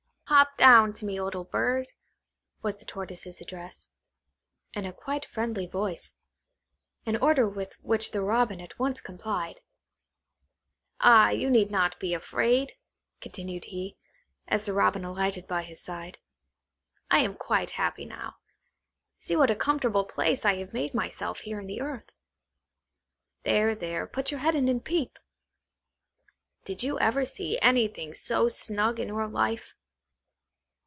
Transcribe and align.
"Hop 0.31 0.55
down 0.55 0.93
to 0.93 1.03
me, 1.03 1.19
little 1.19 1.43
bird!" 1.43 1.91
was 2.61 2.77
the 2.77 2.85
Tortoise's 2.85 3.41
address, 3.41 3.89
in 4.73 4.85
a 4.85 4.93
quite 4.93 5.25
friendly 5.25 5.67
voice; 5.67 6.13
an 7.05 7.17
order 7.17 7.49
with 7.49 7.73
which 7.81 8.11
the 8.11 8.21
Robin 8.21 8.61
at 8.61 8.79
once 8.79 9.01
complied. 9.01 9.59
"Ah, 11.01 11.29
you 11.31 11.49
need 11.49 11.69
not 11.69 11.99
be 11.99 12.13
afraid," 12.13 12.77
continued 13.19 13.65
he, 13.65 13.97
as 14.47 14.65
the 14.65 14.71
Robin 14.73 15.03
alighted 15.03 15.49
by 15.49 15.63
his 15.63 15.81
side." 15.83 16.17
I 17.11 17.19
am 17.19 17.35
quite 17.35 17.71
happy 17.71 18.05
now. 18.05 18.35
See 19.17 19.35
what 19.35 19.51
a 19.51 19.55
comfortable 19.55 20.05
place 20.05 20.45
I 20.45 20.55
have 20.59 20.71
made 20.71 20.93
myself 20.93 21.41
here 21.41 21.59
in 21.59 21.67
the 21.67 21.81
earth. 21.81 22.09
There, 23.43 23.75
there, 23.75 24.07
put 24.07 24.31
your 24.31 24.39
head 24.39 24.55
in 24.55 24.69
and 24.69 24.81
peep. 24.83 25.19
Did 26.63 26.83
you 26.83 26.97
ever 27.01 27.25
see 27.25 27.59
anything 27.59 28.13
so 28.13 28.47
snug 28.47 28.97
in 28.97 29.09
your 29.09 29.27
life?" 29.27 29.75